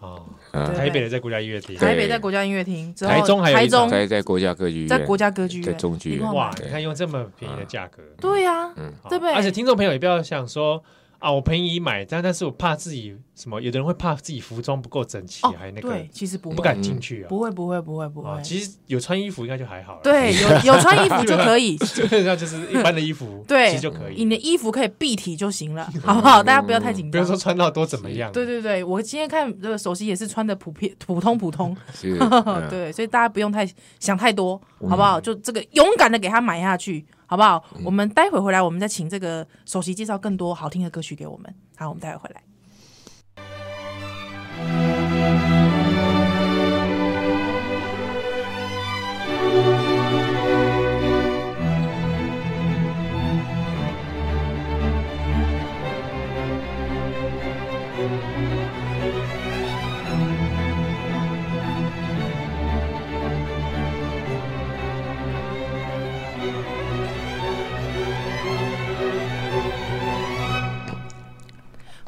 [0.00, 6.34] 哦，台北的在国家音乐厅，台北在国家音乐厅，台中还有台中在在国家歌剧院，在国家歌剧院，在中剧院。
[6.34, 8.72] 哇，你看用这么便宜的价格，对呀，
[9.08, 9.32] 对不对？
[9.32, 10.82] 而且听众朋友也不要想说。
[11.22, 13.60] 啊，我便宜买，但但是我怕自己什么？
[13.60, 17.28] 有的人会怕自己服装不够整齐，还那个，对，其实不不敢进去啊。
[17.28, 18.42] 不会，不会，不会，不会。
[18.42, 20.00] 其实有穿衣服应该就还好了。
[20.02, 24.24] 对，有有穿衣服就可以， 基本上就是一般的衣服，对，其实就可以。
[24.24, 26.42] 你的衣服可以蔽体就行了， 好不好？
[26.42, 28.32] 大家不要太紧张，不要说穿到多怎么样。
[28.32, 31.76] 对对对，我今天看这个首席也是穿的普遍、普通、普通，
[32.68, 33.64] 对，所以大家不用太
[34.00, 35.20] 想太多，好不好？
[35.20, 37.04] 就这个勇敢的给他买下去。
[37.32, 37.64] 好不好？
[37.82, 41.54] 我们待会回来，我们再请这个首席介绍更多好听的歌曲给我们。
[41.76, 42.42] 好，我们待会回来。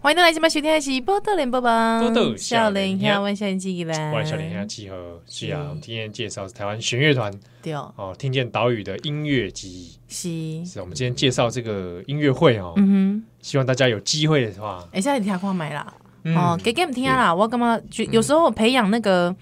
[0.05, 1.71] 欢迎大家来今晚收听的是《波特连播报》，
[2.37, 5.51] 小林兄，我小林记来，我小林兄集合，是。
[5.51, 7.73] 啊，我们今天介绍是台湾弦乐团，对。
[7.73, 15.95] 哦，听见岛屿的音乐记忆，是，是我们今天介绍这个音乐会哦，嗯哼，希望大家有机会的话，哎，现在你听看买啦，
[16.37, 17.81] 哦，给给我们听啦，我干嘛？
[17.91, 19.35] 就有时候培养那个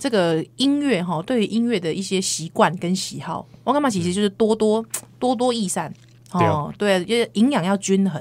[0.00, 3.88] 这个音乐哈，对于音乐的一些习惯跟喜好，我干嘛？
[3.88, 4.84] 其实就是多多
[5.20, 5.94] 多多益善。
[6.32, 8.20] 哦，对，营养要均衡。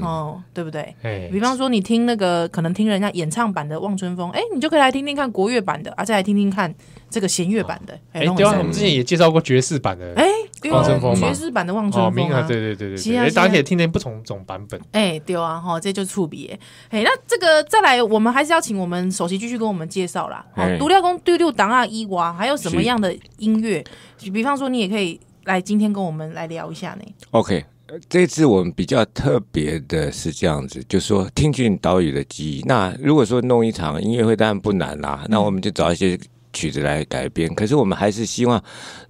[0.00, 0.94] 哦，对不对？
[1.02, 6.74] 哎比方说你听那个，可能听人家演唱版的《望春风》，哎，你就可以来听听看国乐版的，啊，再来听听看
[7.10, 7.98] 这个弦乐版的。
[8.12, 10.24] 哎，对啊，我们之前也介绍过爵士版的，哎，
[10.70, 14.80] 望春风爵士版的《望春风》啊，对对对对，哎，大家可以听听不同种版本。
[14.92, 16.58] 哎，对啊，哈，这就是触别。
[16.90, 20.44] 哎，那这个再来，我们还是要请我们首席继续跟我们介绍啦。
[20.54, 23.84] 好，独料工丢丢当啊伊娃，还有什么样的音乐？
[24.32, 27.04] 比方说，你也可以来今天跟我们来聊一下呢。
[27.30, 27.64] OK。
[28.08, 32.62] 这次我们比较特别的是这样子，就是说听进岛屿的记忆。
[32.66, 35.24] 那如果说弄一场音乐会，当然不难啦。
[35.28, 36.18] 那我们就找一些
[36.52, 37.54] 曲子来改编。
[37.54, 38.60] 可是我们还是希望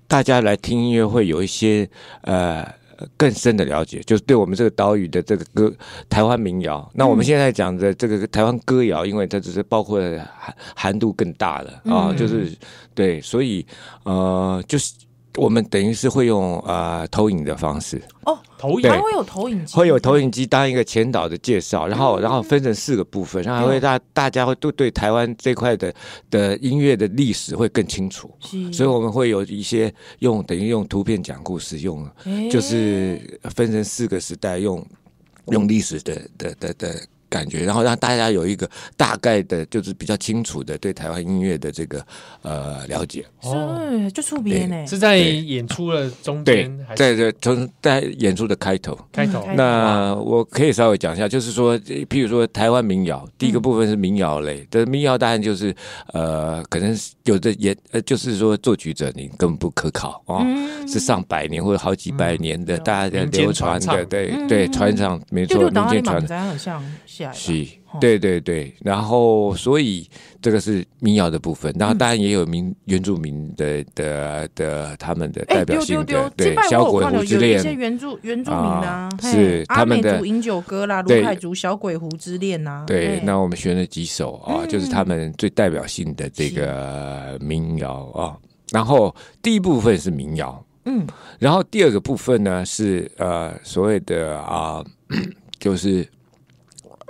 [0.07, 1.89] 大家来听音乐会有一些
[2.21, 2.71] 呃
[3.17, 5.73] 更深的了解，就是对我们这个岛屿的这个歌
[6.11, 6.87] 台湾民谣。
[6.93, 9.99] 那我们现在讲的这个台湾歌谣，因为它只是包括
[10.39, 12.53] 含含度更大了啊，就是
[12.95, 13.65] 对，所以
[14.03, 14.93] 呃就是。
[15.39, 18.91] 我们等于是会用啊、呃、投影的方式哦，投影。
[18.91, 25.95] 还会有投影机，会有投影机当一个前导的介绍，然后然后分成四个部分，然后还会大大家会都对台湾这块的
[26.31, 28.31] 的音乐的历史会更清楚，
[28.73, 32.09] 所以我们会有一些用等于用图片讲故事，用
[32.51, 34.85] 就是分成四个时代，用
[35.47, 37.07] 用历史的的的的。
[37.27, 42.05] 的感觉，然后让大家有一个大概的，就是比较清楚的对台湾音乐的这个
[42.43, 43.25] 呃了解。
[43.43, 44.87] 哦，就出边呢？
[44.87, 48.99] 是在演出的中间，在在从在演出的开头。
[49.13, 49.47] 开头。
[49.55, 55.75] 那我可以稍微讲一下，就是说，譬如说台湾民谣，第一个部分是民谣类的民谣，当然就是
[56.13, 60.45] 呃，可能有的演呃，就是说作曲者你根本不可考啊，
[60.87, 66.83] 是上百年或者好几百年的大家流传的，对对，传唱没错，民间传唱很像。
[67.33, 67.67] 是，
[68.01, 70.09] 对对对，然后所以
[70.41, 88.37] 这个是民谣的部分，然后当然也有民原住民的的的他们的代表性的，对，小鬼湖之恋，一些原住原住民啊，是他们的饮酒歌啦，鲁凯族小鬼湖之恋呐，对，那我们选了几首啊，就是他们最代表性的这个民谣啊，
[88.73, 91.07] 然后第一部分是民谣，嗯，
[91.39, 94.85] 然后第二个部分呢是呃所谓的啊，
[95.59, 96.07] 就是。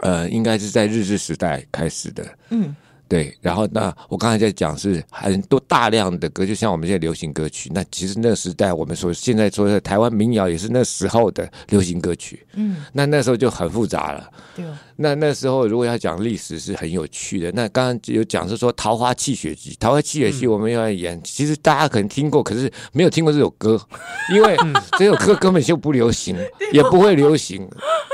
[0.02, 2.74] 呃，应该是在日治时代开始的，嗯，
[3.08, 3.36] 对。
[3.40, 7.70] 然后那我刚才在讲是很多大量的歌，就像我们现在流行歌曲。
[7.74, 12.84] 那其实那个时代，我们说现在说的台湾民谣也是那时候的流行歌曲，嗯。
[12.92, 14.64] 那那时候就很复杂了，对。
[14.96, 17.50] 那那时候如果要讲历史是很有趣的。
[17.52, 23.80] 那刚刚有讲是说《桃花泣血记》，《桃花泣血记》我们要演，嗯、其实大家可能听过，可是没有听过这首歌，
[24.34, 24.56] 因为
[24.98, 26.36] 这首歌根本就不流行，
[26.72, 27.68] 也不会流行，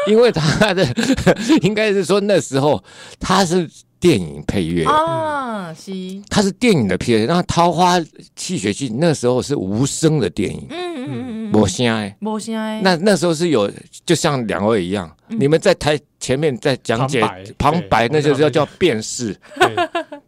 [0.08, 0.86] 因为他的
[1.62, 2.82] 应该是说那时候
[3.18, 3.68] 他是。
[4.02, 5.92] 电影配乐啊，是，
[6.28, 7.24] 它是电影的配乐。
[7.24, 8.00] 然后《桃花
[8.34, 12.80] 泣血记》那时候是无声的电影，嗯嗯嗯，没声哎，没声哎。
[12.82, 13.70] 那那时候是有，
[14.04, 15.08] 就像两位一样，
[15.38, 17.20] 你们在台前面在讲解
[17.58, 19.36] 旁白，那就是要叫辨识，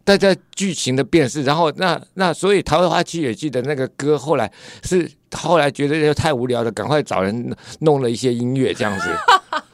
[0.03, 1.43] 大家剧情的辨识。
[1.43, 4.51] 然后那那所以《桃花七月记》的那个歌后来
[4.83, 9.09] 是后来觉得太无聊了，赶快找人弄了一些音乐这样子。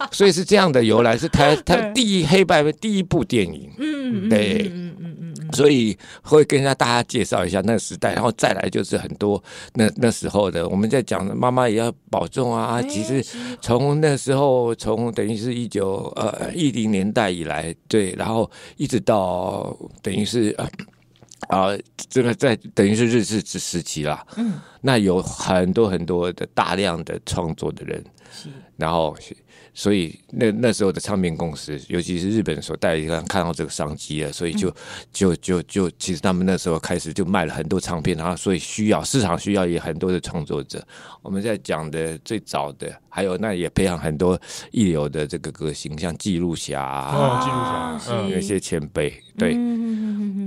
[0.11, 9.41] 所以是这样的由来，是台 他第一黑白的第一部电影，嗯，对，嗯嗯嗯，所以会跟大家介绍一下那个时代，然后再来就是很多
[9.73, 12.81] 那那时候的，我们在讲的妈妈也要保重啊。
[12.83, 13.23] 其实
[13.61, 20.55] 从那时候，从等于是一九呃一零年代以来，对，然后一直到等于是
[21.47, 21.77] 啊，
[22.09, 29.15] 这个在等于是日治时期啦，嗯，那有很多很多的大量的创作的人，是，然后。
[29.73, 34.73] 所以那那时候的唱片公司，尤其是日本所代理商看到这个商机了，所以就
[35.13, 40.85] 就就就，其实他们那时候开始就卖了很多唱片，然后所以需要市场需要也很多的创作者。
[41.21, 44.39] 我们在讲的最早的，还有那也培养很多
[44.71, 49.13] 一流的这个歌星，像记录侠啊，记录侠，那些前辈。
[49.37, 49.53] 对，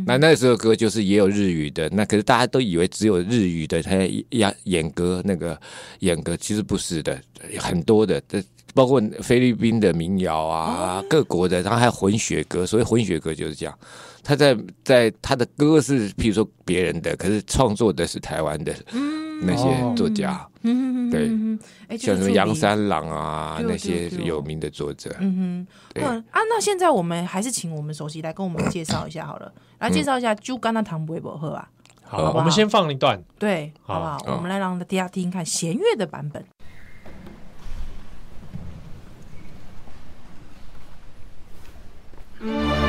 [0.06, 3.96] 那那时候歌就是也有日语的，那可是大家都以为只有日语的，他
[4.30, 5.58] 演演歌那个
[6.00, 7.18] 演歌，其实不是的，
[7.58, 8.42] 很多的这。
[8.74, 12.66] 包括菲律宾的民谣啊，各国的，然后还有混血歌。
[12.66, 13.78] 所谓混血歌就是这样，
[14.22, 18.74] 他在在他的歌是，譬如说别人的，可是创作的是台湾的
[19.42, 21.28] 那些作家，嗯、对，
[21.96, 25.14] 像什么杨三郎啊那些有名的作者。
[25.20, 26.02] 嗯哼，对。
[26.02, 31.68] 啊，那现在我们还是请我们首席来跟我们介绍一下好了，来介绍一下《酒干那糖不会不喝》啊。
[32.06, 33.98] 好，我们先放一段，对，好。
[33.98, 34.36] 不好？
[34.36, 36.44] 我们来让大家听听看弦乐的版本。
[42.44, 42.83] Bye.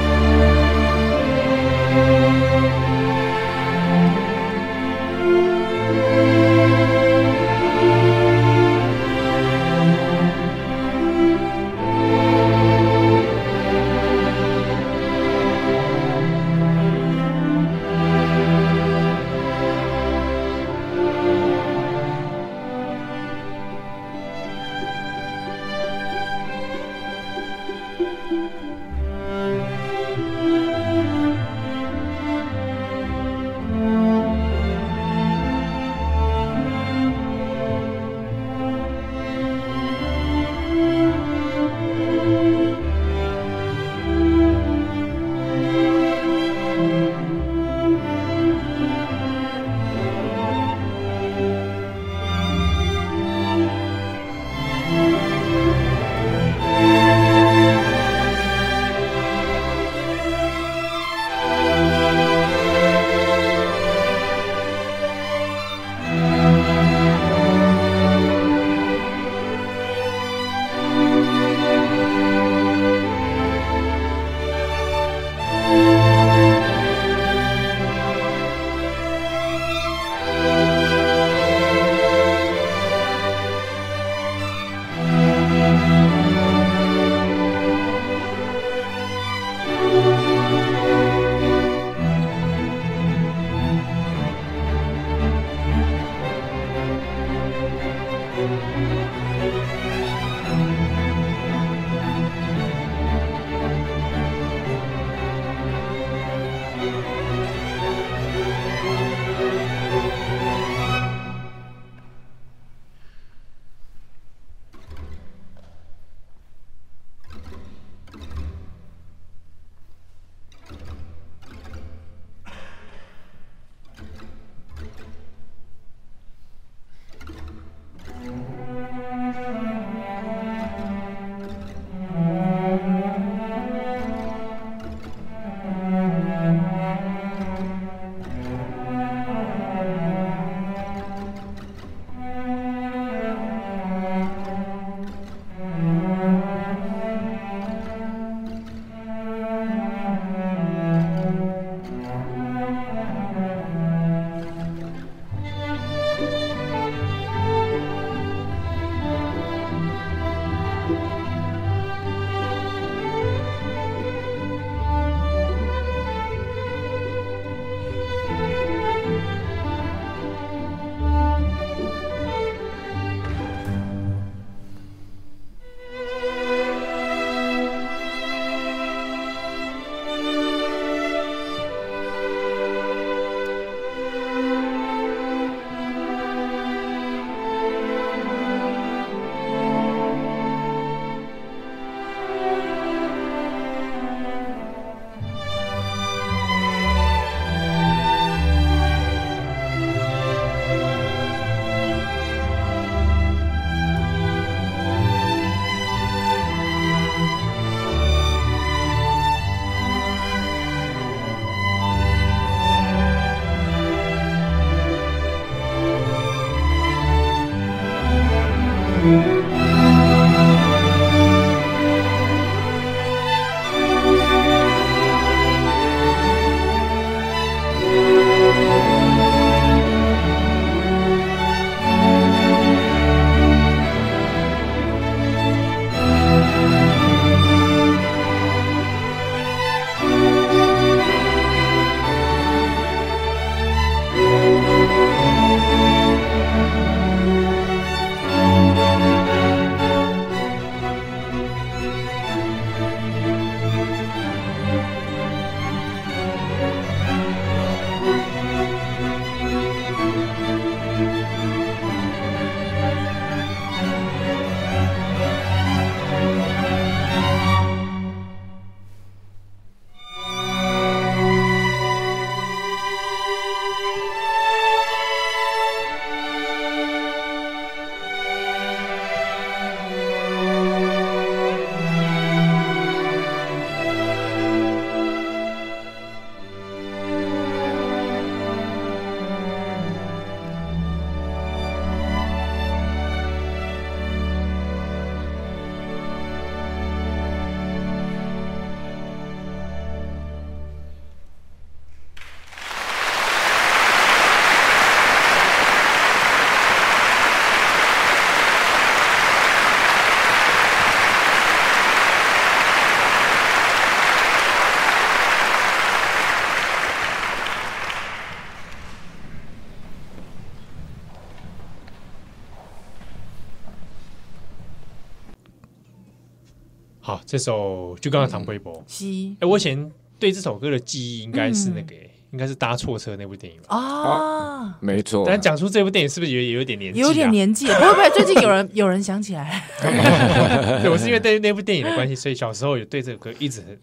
[327.36, 329.04] 这首就刚刚唐贵博，是
[329.42, 331.94] 哎，我以前对这首歌的记忆应该是那个，
[332.32, 335.26] 应该是搭错车那部电影啊，没错。
[335.28, 337.02] 但讲出这部电影是不是也有点年纪？
[337.02, 339.66] 有点年纪，会不会最近有人 有人想起来？
[339.82, 343.78] 对，我是因为对那部电影的关系，所以小时候有对这首歌一直很。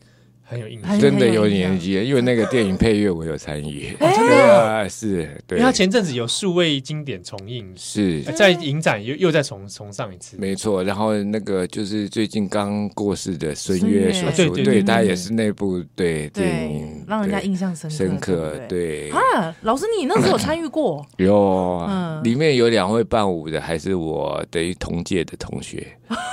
[0.53, 3.97] 很有印象，真的有年纪，因为那个电影配乐我有参与。
[3.99, 5.59] 对啊，是，对。
[5.59, 10.37] 因为他前阵子有数位经典重映，是在影展又又再重重上一次。
[10.39, 18.61] 没错，然后那个就是最近刚过世的孙悦叔叔，对，他也是那部对电影，让人家印象深深刻。
[18.69, 21.07] 对啊，老师，你那时候有参与过？
[21.17, 21.89] 有，
[22.23, 25.87] 里面有两位伴舞的，还是我等于同届的同学，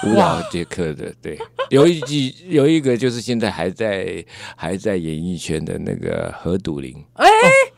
[0.06, 1.14] 舞蹈节课的。
[1.22, 1.40] 对，
[1.70, 4.09] 有一季有一个就是现在还在。
[4.56, 7.32] 还在演艺圈的那个何笃林，哎、欸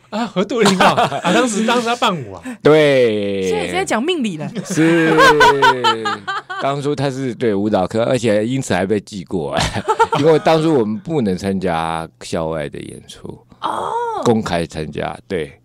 [0.10, 0.92] 哦、啊，何笃林啊，
[1.24, 5.16] 啊，当时当时他伴舞啊，对，现在现在讲命理了，是，
[6.62, 9.58] 当初他是对舞蹈课，而且因此还被记过，
[10.20, 13.28] 因为当初我们不能参加校外的演出，
[13.62, 13.92] 哦，
[14.24, 15.61] 公开参加，对。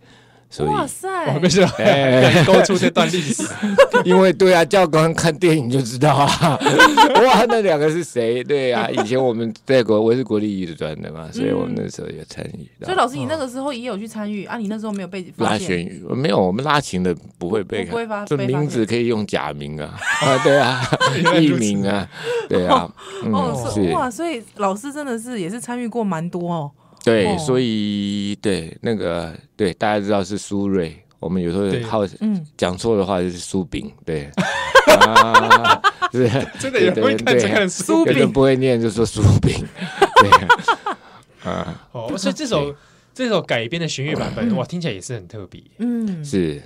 [0.61, 1.09] 哇塞！
[1.35, 3.43] 我没事，哎，勾出这段历史，
[4.05, 6.59] 因为对啊，教官看电影就知道啊。
[7.23, 8.43] 哇，那两个是谁？
[8.45, 12.67] 对啊，以前我们在国，我是国立艺术专的嘛，所以我们那时候也参与。
[12.85, 14.57] 所以老师，你那个时候也有去参与啊？
[14.57, 15.91] 你那时候没有被拉弦？
[16.17, 20.81] 没有，我们拉琴的不会被，不会发，这名字可以用假名啊， 啊，对啊，
[21.39, 22.09] 艺名啊，
[22.49, 22.91] 对啊，
[23.33, 26.71] 哦，是哇，所以老师真的是也是参与过蛮多哦。
[27.07, 32.05] 对，所以对那个对大家知道是苏芮，我们有时候好
[32.57, 34.29] 讲错的话就是苏炳， 对，
[36.11, 36.29] 对，
[36.59, 39.65] 真的也不会看这个苏炳，不会念就说苏炳，
[40.21, 40.31] 对，
[41.49, 42.75] 啊，哦，所以这首
[43.15, 46.61] 这首改编的弦乐版本哇，听起来也是很特别，嗯，是。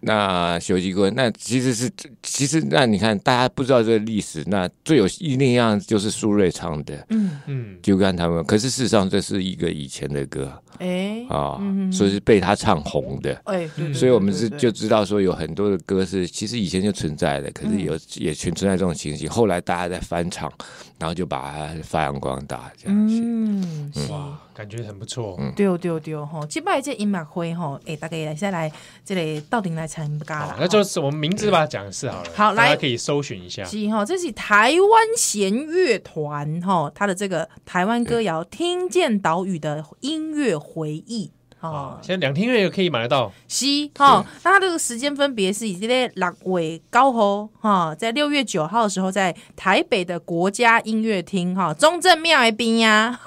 [0.00, 1.90] 那小吉哥，那其实是
[2.22, 7.30] 其实那你看，大家不知道这个历史，那最有印象就是苏芮唱的，嗯。
[7.46, 8.44] 嗯，就看他们。
[8.44, 11.24] 可是事实上，这是一个以前的歌，哎。
[11.28, 11.60] 啊，
[11.92, 20.50] 所以是被他唱红的，哎，所以我们是就知道说有很多的歌是其实以前就存在的，可是有也全存在这种情形，后来大家在翻唱，
[20.98, 24.38] 然后就把它发扬光大，这样子，嗯，哇。
[24.58, 25.52] 感觉很不错，嗯。
[25.54, 28.72] 对对对吼，即摆这音乐会吼，哎，大家来下来
[29.04, 41.30] 这里到底来参加啦，那就是我们名字把它讲是好了，好，大家可以搜寻一下，是哈，这是台湾弦乐团哈，他的这个台湾歌谣《听见岛屿的音乐回忆》。
[41.60, 43.32] 哦，现在两厅院也可以买得到。
[43.48, 53.18] 是，哈，那它这个时间分别是以这个六月九号，哈，在六月九号的时候，在台北的国家音乐厅，哈，中正庙那边呀，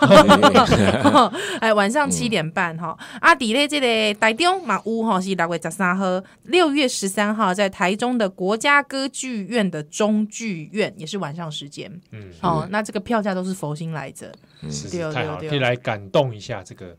[1.59, 6.05] 哎，晚上七点半，哈，阿迪嘞，这个台中马屋，哈，是六月十三号，
[6.43, 14.31] 六月十三号在台中的国家歌剧院的中剧院，也是晚上时间，嗯，好，那这个票价都是佛心来着，
[14.69, 16.95] 是太好了，可以来感动一下这个，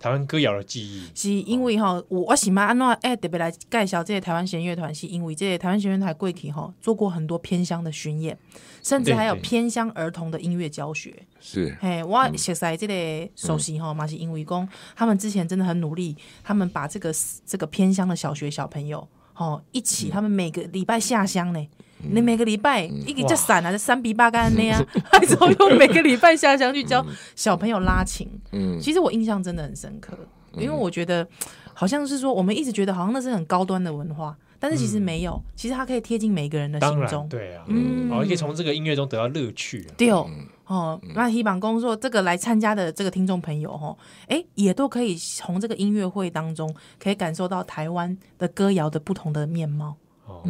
[0.00, 0.48] 台湾歌谣。
[0.48, 1.06] 的记忆。
[1.14, 8.36] 是因为哈，我我喜欢安诺哎特别来介绍这些台湾弦乐团，是因为这些台湾弦乐团过去哈做过很多偏乡的巡演，
[8.82, 11.14] 甚至还有偏乡儿童的音乐教学。
[11.38, 17.12] 是，嘿，我熟悉这个首席哈，嘛是因为讲他们之前真的很努力，他们把这个
[17.44, 21.68] 这个偏乡的小学小朋友，哦，一起，他们每个礼拜下乡呢。
[22.02, 28.28] 你每个礼拜一个叫散啊，就三比八干那样， 还是后又每个礼拜下乡去教小朋友拉琴。
[28.52, 30.16] 嗯，其实我印象真的很深刻，
[30.54, 31.26] 因为我觉得
[31.74, 37.28] 好像是说，我们一直觉得好像那是很高端的文化，但是其实没有，其实它可以贴近每个人的心中。
[37.28, 39.84] 对啊，嗯，哦，可以从这个音乐中得到乐趣。
[39.96, 40.28] 对哦，
[40.66, 43.96] 哦，那希望工作这个来参加的这个听众朋友哦，
[44.28, 49.96] 哎，也都可以从这个音乐会当中可以感受到台湾的歌谣的不同的面貌。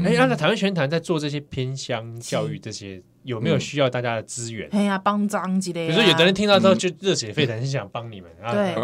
[0.05, 4.69] 哎，那台湾弦乐团在做这些偏乡教育，这些有没有需要大家的资源？
[4.73, 5.93] 哎呀，帮张之类的。
[5.93, 8.31] 比如说，有的人听到之后就热血沸腾，很想帮你们。
[8.51, 8.75] 对，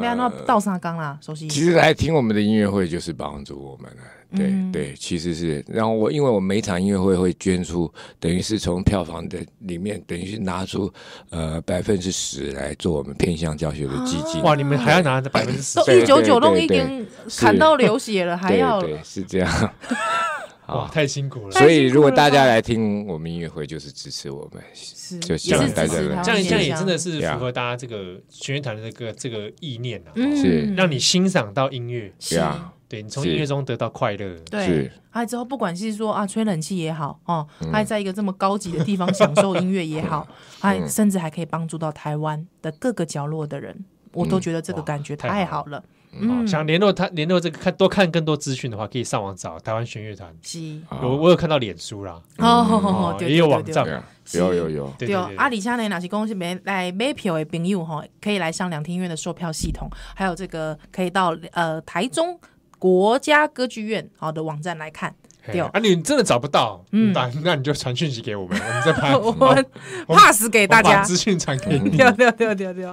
[0.00, 1.48] 没有那倒沙缸啦，熟悉。
[1.48, 4.02] 其实来听我们的音乐会就是帮助我们了。
[4.34, 5.62] 对对，其实是。
[5.68, 10.90] 然后我因为我每场音乐会会捐出，等于是从票房的里面，等于是拿出
[11.28, 14.42] 呃百分之十来做我们偏向教学的基金。
[14.42, 15.78] 哇，你们还要拿着百分之十？
[15.80, 18.80] 都一九九弄已经砍到流血了，还要？
[18.80, 19.74] 对，是这样。
[20.68, 21.52] 哇，太辛苦了！
[21.52, 26.22] 所以如果大家来听我们音乐会，就是支持我们，是就希望大家这样。
[26.22, 30.72] 这样也真的是符合大家这个学院团的这个这个意念啊，是。
[30.76, 32.38] 让你欣赏到音乐，是。
[32.38, 40.26] 啊，对你从音乐中得到快乐，对，还之后不管是说啊吹冷气也好哦，还在一个这么高级的地方享受音乐也好，
[40.60, 45.82] 还甚至还可以帮助到台湾的各个角落的人，我都觉得这个感觉太好了。
[46.14, 50.30] 嗯，想联络他，联络这个看多看更多资讯的话，可以上网找台湾弦乐团。
[50.42, 53.86] 是，我我有看到脸书啦，哦，也有网站，
[54.34, 54.92] 有有有。
[54.98, 62.38] 对啊，阿里下呢，哪些公司没来买票的朋友哈，可以来上两厅院的售票系统，还有这个可以到呃台中
[62.78, 65.14] 国家歌剧院好的网站来看。
[65.50, 69.66] 对啊，你真的找不到，嗯，那那你就传讯息给我们，我们再拍， 我们
[70.06, 71.96] pass 给大家，资讯传给你。
[71.96, 72.84] 对对对对对，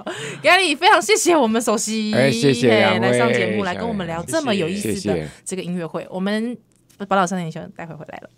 [0.42, 6.56] 压力非常谢谢我们首席，哎，谢谢来上节目来跟我们聊这么有意思的这个音乐会，我们
[7.08, 8.30] 宝岛少年兄待会回来了。